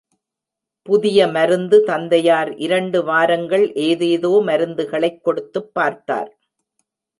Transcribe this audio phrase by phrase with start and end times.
[0.81, 6.39] புதிய மருந்து தந்தையார் இரண்டு வாரங்கள் ஏதேதோ மருந்துகளைக் கொடுத்துப் பார்த்தார்.